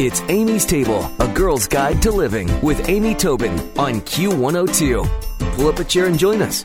[0.00, 5.54] It's Amy's Table, a girl's guide to living with Amy Tobin on Q102.
[5.54, 6.64] Pull up a chair and join us.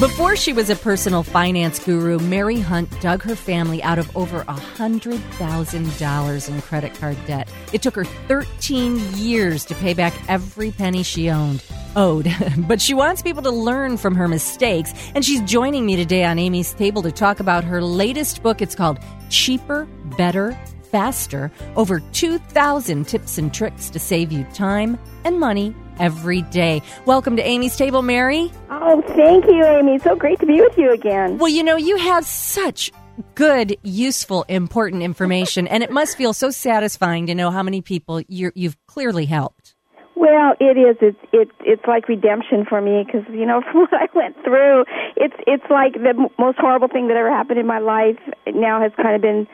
[0.00, 4.42] Before she was a personal finance guru, Mary Hunt dug her family out of over
[4.44, 7.52] $100,000 in credit card debt.
[7.74, 11.62] It took her 13 years to pay back every penny she owned.
[11.94, 12.34] Owed.
[12.56, 16.38] but she wants people to learn from her mistakes, and she's joining me today on
[16.38, 18.62] Amy's Table to talk about her latest book.
[18.62, 18.98] It's called
[19.28, 20.58] Cheaper, Better,
[20.90, 26.82] Faster Over 2,000 Tips and Tricks to Save You Time and Money every day.
[27.06, 28.50] Welcome to Amy's Table, Mary.
[28.70, 29.98] Oh, thank you, Amy.
[29.98, 31.38] So great to be with you again.
[31.38, 32.90] Well, you know, you have such
[33.34, 38.22] good, useful, important information, and it must feel so satisfying to know how many people
[38.28, 39.74] you have clearly helped.
[40.16, 40.96] Well, it is.
[41.00, 44.84] It's it's it's like redemption for me because you know from what I went through,
[45.16, 48.18] it's it's like the most horrible thing that ever happened in my life.
[48.46, 49.46] Now has kind of been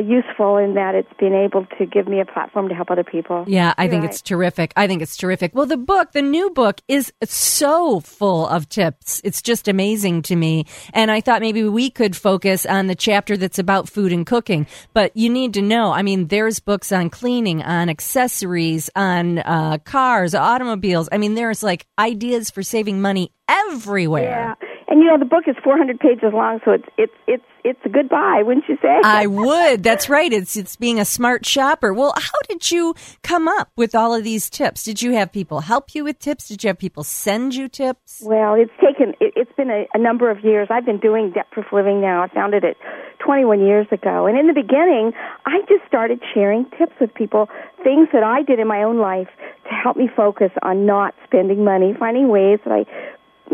[0.00, 3.44] useful in that it's been able to give me a platform to help other people.
[3.46, 4.10] Yeah, I think right.
[4.10, 4.72] it's terrific.
[4.76, 5.54] I think it's terrific.
[5.54, 9.20] Well, the book, the new book, is so full of tips.
[9.24, 10.66] It's just amazing to me.
[10.92, 14.66] And I thought maybe we could focus on the chapter that's about food and cooking.
[14.94, 19.78] But you need to know, I mean, there's books on cleaning, on accessories, on uh,
[19.84, 21.08] cars, automobiles.
[21.12, 24.56] I mean, there's like ideas for saving money everywhere.
[24.60, 24.68] Yeah.
[24.88, 27.88] And you know the book is 400 pages long, so it's it's it's it's a
[27.88, 29.00] good buy, wouldn't you say?
[29.04, 29.82] I would.
[29.82, 30.32] That's right.
[30.32, 31.92] It's it's being a smart shopper.
[31.92, 34.84] Well, how did you come up with all of these tips?
[34.84, 36.48] Did you have people help you with tips?
[36.48, 38.22] Did you have people send you tips?
[38.24, 39.14] Well, it's taken.
[39.20, 40.68] It, has been a, a number of years.
[40.70, 42.22] I've been doing debt proof living now.
[42.22, 42.76] I founded it
[43.24, 45.12] 21 years ago, and in the beginning,
[45.46, 47.48] I just started sharing tips with people,
[47.84, 49.28] things that I did in my own life
[49.68, 52.84] to help me focus on not spending money, finding ways that I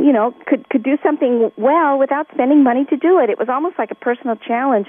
[0.04, 3.30] you know, could could do something well without spending money to do it.
[3.30, 4.88] It was almost like a personal challenge.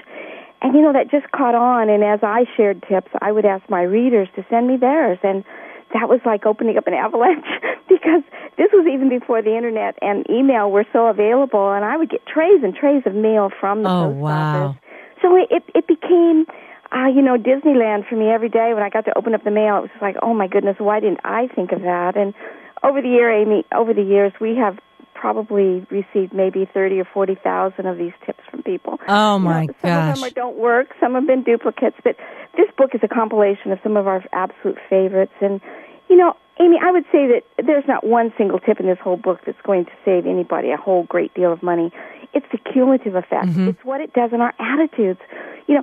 [0.62, 3.68] And you know, that just caught on and as I shared tips, I would ask
[3.70, 5.44] my readers to send me theirs and
[5.92, 7.46] that was like opening up an avalanche
[7.88, 8.22] because
[8.56, 12.24] this was even before the internet and email were so available and I would get
[12.26, 14.66] trays and trays of mail from the oh, post wow.
[14.66, 14.82] office.
[15.22, 16.46] So it it, it became
[16.92, 19.50] uh, you know, Disneyland for me every day when I got to open up the
[19.50, 19.76] mail.
[19.78, 22.16] It was like, oh my goodness, why didn't I think of that?
[22.16, 22.34] And
[22.82, 24.78] over the year, Amy, over the years, we have
[25.20, 28.98] probably received maybe thirty or forty thousand of these tips from people.
[29.06, 30.16] Oh my you know, some gosh!
[30.16, 30.88] Some of them don't work.
[30.98, 32.16] Some have been duplicates, but
[32.56, 35.34] this book is a compilation of some of our absolute favorites.
[35.42, 35.60] And
[36.08, 39.18] you know, Amy, I would say that there's not one single tip in this whole
[39.18, 41.92] book that's going to save anybody a whole great deal of money.
[42.32, 43.48] It's the cumulative effect.
[43.48, 43.68] Mm-hmm.
[43.68, 45.20] It's what it does in our attitudes.
[45.66, 45.82] You know,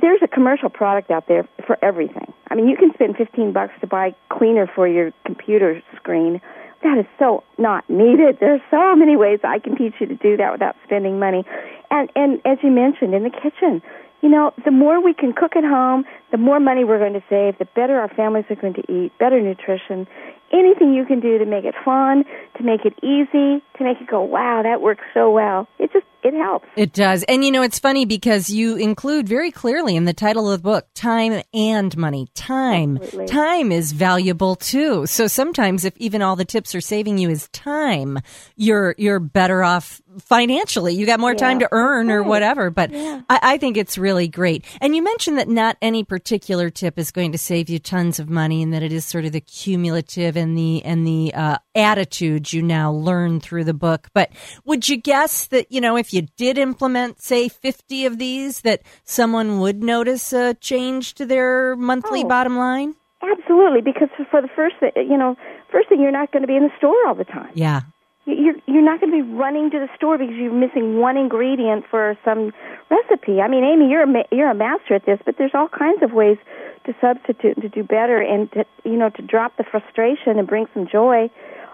[0.00, 2.32] there's a commercial product out there for everything.
[2.50, 6.40] I mean, you can spend 15 bucks to buy cleaner for your computer screen
[6.82, 8.38] that is so not needed.
[8.40, 11.44] There's so many ways I can teach you to do that without spending money.
[11.90, 13.82] And and as you mentioned in the kitchen,
[14.22, 17.24] you know, the more we can cook at home, the more money we're going to
[17.28, 20.06] save, the better our families are going to eat, better nutrition.
[20.52, 22.24] Anything you can do to make it fun,
[22.56, 25.68] to make it easy, to make it go, wow, that works so well.
[25.78, 26.68] It just it helps.
[26.76, 27.22] It does.
[27.24, 30.62] And you know, it's funny because you include very clearly in the title of the
[30.62, 32.28] book time and money.
[32.34, 32.96] Time.
[32.96, 33.26] Absolutely.
[33.26, 35.06] Time is valuable too.
[35.06, 38.18] So sometimes if even all the tips are saving you is time,
[38.56, 40.94] you're you're better off financially.
[40.94, 41.38] You got more yeah.
[41.38, 42.70] time to earn or whatever.
[42.70, 43.22] But yeah.
[43.28, 44.64] I, I think it's really great.
[44.80, 48.28] And you mentioned that not any particular tip is going to save you tons of
[48.28, 52.52] money and that it is sort of the cumulative and the and the uh, attitude
[52.52, 54.08] you now learn through the book.
[54.12, 54.30] But
[54.64, 58.82] would you guess that, you know, if you did implement, say, 50 of these, that
[59.04, 62.94] someone would notice a change to their monthly oh, bottom line?
[63.22, 65.36] Absolutely, because for the first, thing, you know,
[65.70, 67.50] first thing, you're not going to be in the store all the time.
[67.54, 67.82] Yeah.
[68.26, 71.84] You're you're not going to be running to the store because you're missing one ingredient
[71.90, 72.52] for some
[72.90, 73.40] recipe.
[73.40, 76.12] I mean, Amy, you're a you're a master at this, but there's all kinds of
[76.12, 76.36] ways
[76.84, 80.46] to substitute and to do better, and to you know to drop the frustration and
[80.46, 81.30] bring some joy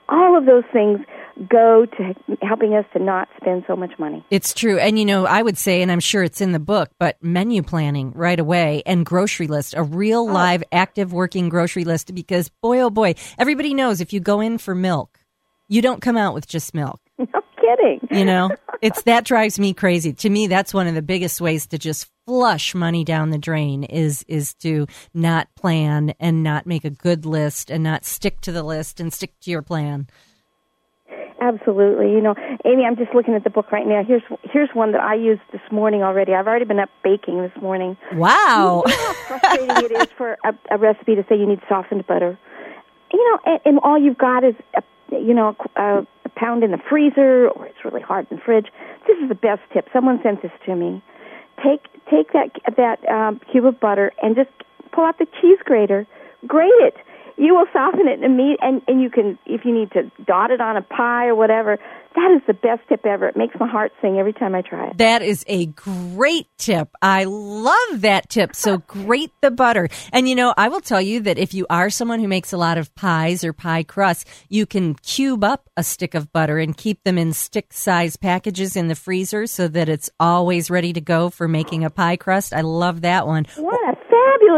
[0.08, 1.00] all of those things
[1.48, 4.24] go to helping us to not spend so much money.
[4.30, 4.78] It's true.
[4.78, 7.62] And you know, I would say, and I'm sure it's in the book, but menu
[7.62, 10.32] planning right away and grocery list, a real oh.
[10.32, 14.58] live, active working grocery list, because boy, oh boy, everybody knows if you go in
[14.58, 15.18] for milk,
[15.68, 17.00] you don't come out with just milk.
[17.66, 18.08] Kidding.
[18.10, 20.12] You know, it's that drives me crazy.
[20.12, 23.84] To me, that's one of the biggest ways to just flush money down the drain
[23.84, 28.52] is is to not plan and not make a good list and not stick to
[28.52, 30.08] the list and stick to your plan.
[31.40, 32.10] Absolutely.
[32.12, 32.34] You know,
[32.64, 34.02] Amy, I'm just looking at the book right now.
[34.06, 36.34] Here's here's one that I used this morning already.
[36.34, 37.96] I've already been up baking this morning.
[38.14, 38.82] Wow.
[38.86, 42.06] You know how frustrating it is for a, a recipe to say you need softened
[42.06, 42.38] butter.
[43.12, 46.70] You know, and, and all you've got is a, you know a, a pound in
[46.70, 48.66] the freezer, or it's really hard in the fridge.
[49.06, 49.88] This is the best tip.
[49.92, 51.02] Someone sent this to me
[51.62, 54.50] take take that that um, cube of butter and just
[54.92, 56.06] pull out the cheese grater,
[56.46, 56.94] grate it.
[57.36, 60.10] You will soften it in a meat, and and you can if you need to
[60.24, 61.78] dot it on a pie or whatever.
[62.16, 63.28] That is the best tip ever.
[63.28, 64.96] It makes my heart sing every time I try it.
[64.96, 66.88] That is a great tip.
[67.02, 68.56] I love that tip.
[68.56, 69.90] So grate the butter.
[70.14, 72.56] And you know, I will tell you that if you are someone who makes a
[72.56, 76.74] lot of pies or pie crusts, you can cube up a stick of butter and
[76.74, 81.02] keep them in stick size packages in the freezer so that it's always ready to
[81.02, 82.54] go for making a pie crust.
[82.54, 83.44] I love that one.
[83.56, 83.95] What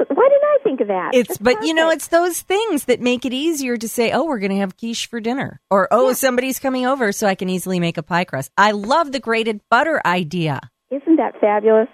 [0.09, 1.11] Why didn't I think of that?
[1.15, 4.25] It's That's but you know it's those things that make it easier to say, "Oh,
[4.25, 7.49] we're going to have quiche for dinner," or "Oh, somebody's coming over, so I can
[7.49, 10.61] easily make a pie crust." I love the grated butter idea.
[10.91, 11.89] Isn't that fabulous?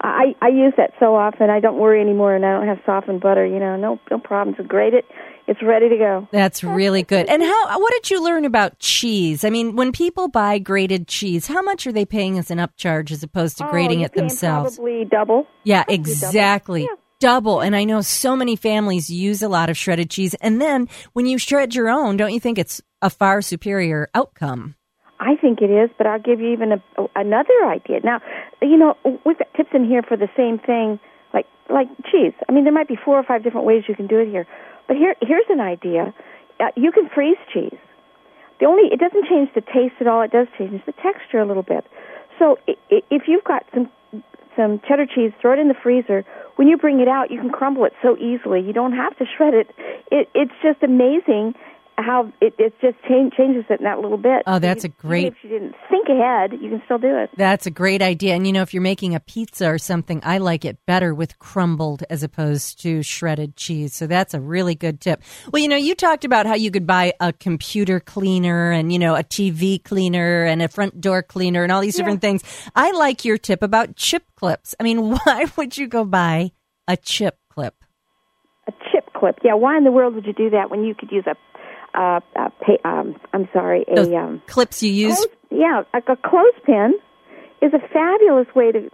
[0.00, 1.50] I I use that so often.
[1.50, 3.44] I don't worry anymore, and I don't have softened butter.
[3.44, 4.58] You know, no no problems.
[4.60, 5.04] I grate it.
[5.48, 6.28] It's ready to go.
[6.30, 7.26] That's really good.
[7.26, 7.78] And how?
[7.80, 9.44] What did you learn about cheese?
[9.44, 13.10] I mean, when people buy grated cheese, how much are they paying as an upcharge
[13.10, 14.76] as opposed to Oh, grating you're it themselves?
[14.76, 15.46] Probably double.
[15.64, 16.10] Yeah, Probably double.
[16.12, 16.82] exactly.
[16.82, 16.88] Yeah.
[17.20, 17.60] Double.
[17.60, 20.34] And I know so many families use a lot of shredded cheese.
[20.34, 24.76] And then when you shred your own, don't you think it's a far superior outcome?
[25.20, 26.82] I think it is, but I'll give you even a,
[27.16, 28.00] another idea.
[28.04, 28.20] Now,
[28.62, 31.00] you know, we've got tips in here for the same thing,
[31.34, 32.34] like like cheese.
[32.48, 34.46] I mean, there might be four or five different ways you can do it here,
[34.86, 36.14] but here here's an idea.
[36.60, 37.78] Uh, you can freeze cheese.
[38.60, 40.22] The only it doesn't change the taste at all.
[40.22, 41.84] It does change the texture a little bit.
[42.38, 43.90] So if you've got some
[44.58, 46.24] some cheddar cheese, throw it in the freezer.
[46.56, 48.60] When you bring it out, you can crumble it so easily.
[48.60, 49.70] You don't have to shred it.
[50.10, 51.54] It it's just amazing
[51.96, 54.42] how it it just change, changes it in that little bit.
[54.46, 55.74] Oh, that's a Even great- If you didn't
[56.08, 57.30] think ahead, you can still do it.
[57.36, 58.34] That's a great idea.
[58.34, 61.38] And you know, if you're making a pizza or something, I like it better with
[61.38, 63.94] crumbled as opposed to shredded cheese.
[63.94, 65.22] So that's a really good tip.
[65.52, 68.98] Well, you know, you talked about how you could buy a computer cleaner and, you
[68.98, 72.42] know, a TV cleaner and a front door cleaner and all these different things.
[72.74, 74.74] I like your tip about chip clips.
[74.80, 76.52] I mean, why would you go buy
[76.86, 77.74] a chip clip?
[78.66, 79.38] A chip clip.
[79.42, 81.36] Yeah, why in the world would you do that when you could use a,
[81.98, 85.26] uh, a pay, um, I'm sorry, a um, clips you use?
[85.50, 86.98] Yeah, like a clothespin
[87.62, 88.90] is a fabulous way to,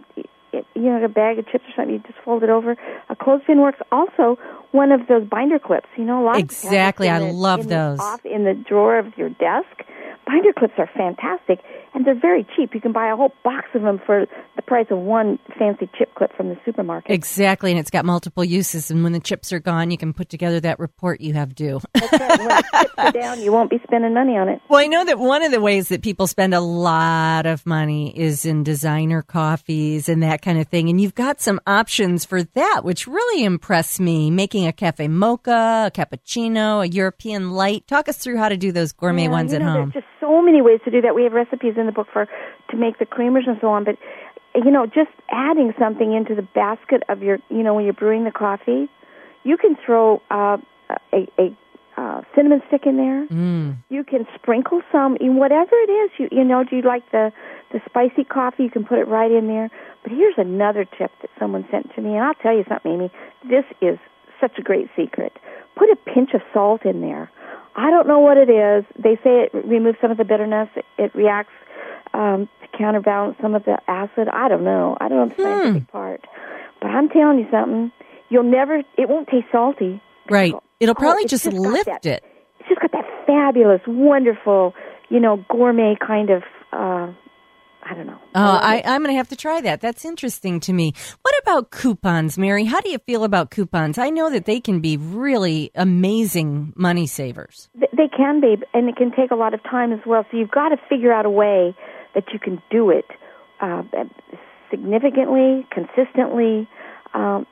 [0.53, 1.93] you know, a bag of chips or something.
[1.95, 2.75] You just fold it over.
[3.09, 3.79] A clothespin works.
[3.91, 4.37] Also,
[4.71, 5.87] one of those binder clips.
[5.97, 7.09] You know, a lot of us have Exactly.
[7.09, 7.99] I the- love in the those.
[7.99, 9.67] off in the drawer of your desk.
[10.25, 11.59] Binder clips are fantastic,
[11.95, 12.75] and they're very cheap.
[12.75, 14.25] You can buy a whole box of them for
[14.55, 17.11] the price of one fancy chip clip from the supermarket.
[17.11, 17.71] Exactly.
[17.71, 18.91] And it's got multiple uses.
[18.91, 21.79] And when the chips are gone, you can put together that report you have due.
[21.93, 22.39] That's right.
[22.39, 24.61] When the chips are down, you won't be spending money on it.
[24.69, 28.17] Well, I know that one of the ways that people spend a lot of money
[28.17, 30.89] is in designer coffees and that kind of thing.
[30.89, 34.29] And you've got some options for that, which really impress me.
[34.29, 37.87] Making a cafe mocha, a cappuccino, a European light.
[37.87, 39.93] Talk us through how to do those gourmet Yeah, ones you at know, home.
[40.25, 41.13] So many ways to do that.
[41.13, 42.27] We have recipes in the book for
[42.71, 43.83] to make the creamers and so on.
[43.83, 43.97] But
[44.55, 48.23] you know, just adding something into the basket of your, you know, when you're brewing
[48.23, 48.89] the coffee,
[49.43, 50.57] you can throw uh,
[51.13, 51.55] a, a
[51.97, 53.27] uh, cinnamon stick in there.
[53.27, 53.77] Mm.
[53.89, 56.11] You can sprinkle some, in whatever it is.
[56.17, 57.31] You you know, do you like the
[57.71, 58.63] the spicy coffee?
[58.63, 59.69] You can put it right in there.
[60.01, 63.11] But here's another tip that someone sent to me, and I'll tell you something, Amy.
[63.47, 63.99] This is
[64.41, 65.33] such a great secret.
[65.75, 67.29] Put a pinch of salt in there.
[67.75, 68.85] I don't know what it is.
[68.97, 70.69] They say it removes some of the bitterness.
[70.97, 71.51] It, reacts
[72.13, 74.27] um, to counterbalance some of the acid.
[74.31, 74.97] I don't know.
[75.01, 76.21] I don't know the scientific part.
[76.81, 77.91] But I'm telling you something.
[78.29, 78.77] You'll never.
[78.97, 80.01] It won't taste salty.
[80.29, 80.53] Right.
[80.79, 82.23] It'll Oh, probably it's just got lift that- it.
[82.59, 84.73] It's just got that fabulous, wonderful,
[85.09, 86.43] you know, gourmet kind of.
[86.73, 87.11] uh
[87.87, 88.17] I don't know.
[88.33, 89.79] Oh, I, I'm going to have to try that.
[89.79, 90.93] That's interesting to me.
[91.21, 92.65] What about coupons, Mary?
[92.65, 93.99] How do you feel about coupons?
[93.99, 97.69] I know that they can be really amazing money savers.
[97.75, 100.25] They can be, and it can take a lot of time as well.
[100.31, 101.75] So you've got to figure out a way
[102.15, 103.05] that you can do it
[103.61, 103.83] uh,
[104.71, 106.67] significantly, consistently,
[107.13, 107.45] um,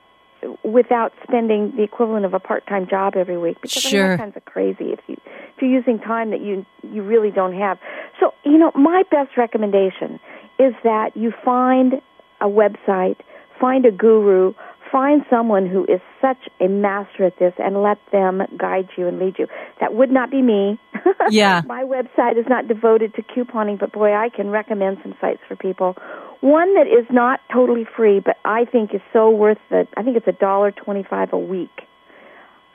[0.62, 3.56] without spending the equivalent of a part-time job every week.
[3.62, 4.16] Because I mean, Sure.
[4.16, 5.16] that kinds of crazy if you
[5.56, 7.78] if you're using time that you you really don't have.
[8.20, 10.20] So you know, my best recommendation
[10.58, 11.94] is that you find
[12.40, 13.16] a website,
[13.60, 14.54] find a guru,
[14.94, 19.18] find someone who is such a master at this and let them guide you and
[19.18, 19.48] lead you.
[19.80, 20.78] That would not be me.
[21.30, 21.62] Yeah.
[21.66, 25.56] My website is not devoted to couponing, but boy, I can recommend some sites for
[25.56, 25.96] people.
[26.40, 30.16] One that is not totally free, but I think is so worth the I think
[30.18, 31.70] it's a dollar twenty five a week.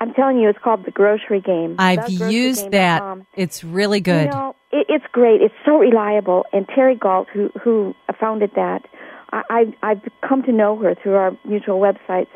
[0.02, 1.76] I'm telling you, it's called the Grocery Game.
[1.78, 3.20] I've used that.
[3.36, 4.26] It's really good.
[4.26, 4.56] You know,
[4.90, 5.42] it's great.
[5.42, 6.46] It's so reliable.
[6.52, 8.86] And Teri Gault, who who founded that,
[9.32, 12.28] I, I I've come to know her through our mutual websites.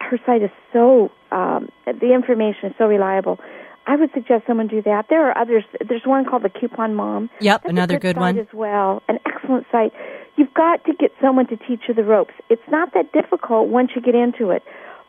[0.00, 3.38] Her site is so um, the information is so reliable.
[3.86, 5.06] I would suggest someone do that.
[5.08, 5.64] There are others.
[5.88, 7.30] There's one called the Coupon Mom.
[7.40, 8.38] Yep, That's another good good one.
[8.38, 9.02] as well.
[9.08, 9.92] An excellent site.
[10.36, 12.34] You've got to get someone to teach you the ropes.
[12.48, 14.62] It's not that difficult once you get into it,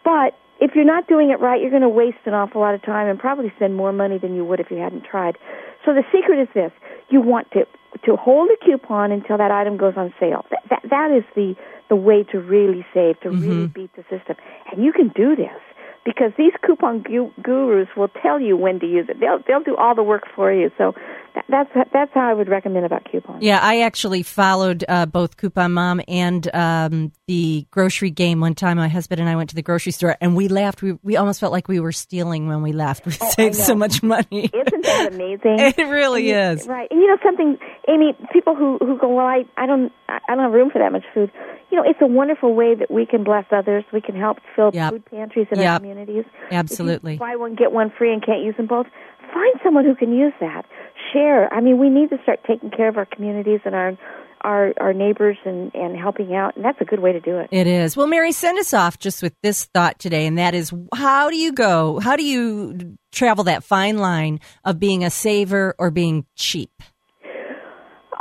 [0.03, 2.81] but if you're not doing it right, you're going to waste an awful lot of
[2.84, 5.38] time and probably spend more money than you would if you hadn't tried.
[5.85, 6.71] So the secret is this:
[7.09, 7.65] you want to
[8.05, 10.45] to hold a coupon until that item goes on sale.
[10.50, 11.55] That that, that is the
[11.89, 13.50] the way to really save, to mm-hmm.
[13.50, 14.38] really beat the system.
[14.71, 15.61] And you can do this
[16.03, 19.20] because these coupon gu- gurus will tell you when to use it.
[19.20, 20.72] They'll they'll do all the work for you.
[20.77, 20.93] So
[21.36, 23.43] that, that's that's how I would recommend about coupons.
[23.43, 28.77] Yeah, I actually followed uh, both Coupon Mom and um, the grocery game one time.
[28.77, 30.81] My husband and I went to the grocery store and we laughed.
[30.81, 33.05] We we almost felt like we were stealing when we left.
[33.05, 34.50] We oh, saved so much money.
[34.53, 35.60] Isn't that amazing?
[35.60, 36.67] it really and is.
[36.67, 36.89] right.
[36.89, 38.17] And you know something, Amy?
[38.34, 41.03] People who who go, well, I I don't I don't have room for that much
[41.13, 41.31] food
[41.72, 43.86] you know, it's a wonderful way that we can bless others.
[43.93, 44.91] We can help fill yep.
[44.91, 45.81] food pantries in yep.
[45.81, 46.25] our communities.
[46.51, 47.17] Absolutely.
[47.17, 48.88] buy one get one free and can't use them both.
[49.33, 50.65] Find someone who can use that.
[51.13, 51.53] Share.
[51.53, 53.98] I mean, we need to start taking care of our communities and our
[54.43, 57.50] our our neighbors and and helping out, and that's a good way to do it.
[57.51, 57.95] It is.
[57.95, 61.38] Well, Mary, send us off just with this thought today, and that is, how do
[61.38, 62.00] you go?
[62.00, 66.71] How do you travel that fine line of being a saver or being cheap?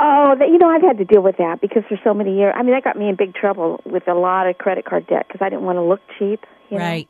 [0.03, 2.55] Oh, that, you know, I've had to deal with that because for so many years.
[2.57, 5.27] I mean, that got me in big trouble with a lot of credit card debt
[5.27, 6.43] because I didn't want to look cheap.
[6.71, 6.83] You know?
[6.83, 7.07] Right.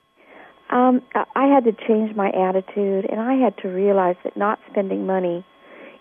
[0.72, 1.01] Um,
[1.36, 5.46] I had to change my attitude, and I had to realize that not spending money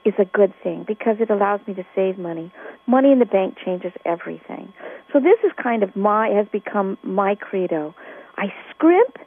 [0.04, 2.52] is a good thing because it allows me to save money.
[2.86, 4.72] Money in the bank changes everything.
[5.12, 7.94] So this is kind of my has become my credo.
[8.36, 9.18] I scrimp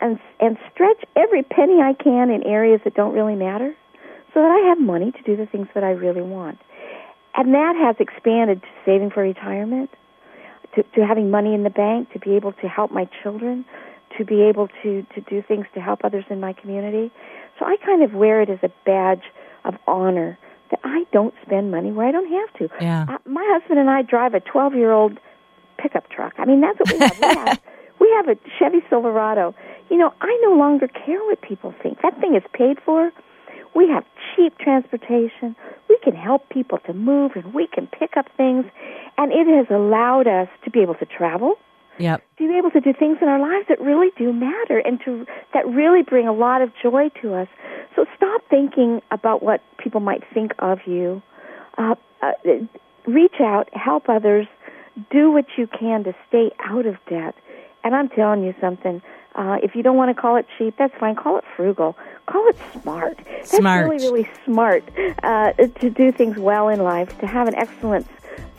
[0.00, 3.74] and and stretch every penny I can in areas that don't really matter
[4.32, 6.58] so that I have money to do the things that I really want.
[7.34, 9.90] And that has expanded to saving for retirement,
[10.74, 13.64] to, to having money in the bank, to be able to help my children,
[14.18, 17.10] to be able to, to do things to help others in my community.
[17.58, 19.24] So I kind of wear it as a badge
[19.64, 20.38] of honor
[20.70, 22.68] that I don't spend money where I don't have to.
[22.82, 23.06] Yeah.
[23.08, 25.18] Uh, my husband and I drive a 12 year old
[25.78, 26.34] pickup truck.
[26.38, 27.18] I mean, that's what we have.
[27.20, 27.60] we have.
[28.00, 29.54] We have a Chevy Silverado.
[29.88, 32.02] You know, I no longer care what people think.
[32.02, 33.12] That thing is paid for.
[33.76, 34.04] We have
[34.34, 35.54] cheap transportation.
[35.88, 38.64] We can help people to move and we can pick up things.
[39.16, 41.54] And it has allowed us to be able to travel.
[42.02, 42.22] Yep.
[42.38, 45.24] To be able to do things in our lives that really do matter and to
[45.54, 47.48] that really bring a lot of joy to us.
[47.94, 51.22] So stop thinking about what people might think of you.
[51.78, 52.32] Uh, uh,
[53.06, 54.48] reach out, help others,
[55.10, 57.36] do what you can to stay out of debt.
[57.84, 59.00] And I'm telling you something.
[59.34, 61.14] Uh, if you don't want to call it cheap, that's fine.
[61.14, 61.96] Call it frugal.
[62.26, 63.18] Call it smart.
[63.24, 63.88] That's smart.
[63.88, 64.84] really, really smart
[65.22, 68.06] uh, to do things well in life, to have an excellent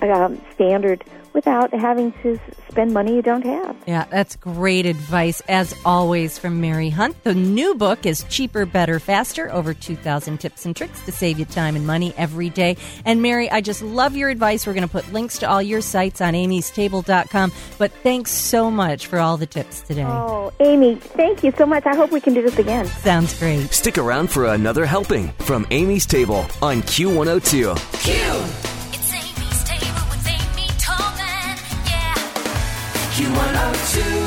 [0.01, 1.03] um, standard
[1.33, 2.39] without having to
[2.69, 3.75] spend money you don't have.
[3.87, 7.21] Yeah, that's great advice, as always, from Mary Hunt.
[7.23, 11.45] The new book is Cheaper, Better, Faster over 2,000 tips and tricks to save you
[11.45, 12.77] time and money every day.
[13.05, 14.65] And Mary, I just love your advice.
[14.65, 17.51] We're going to put links to all your sites on amystable.com.
[17.77, 20.05] But thanks so much for all the tips today.
[20.05, 21.85] Oh, Amy, thank you so much.
[21.85, 22.85] I hope we can do this again.
[22.85, 23.71] Sounds great.
[23.71, 27.75] Stick around for another helping from Amy's Table on Q102.
[28.03, 28.72] Q!
[33.23, 34.22] Q102.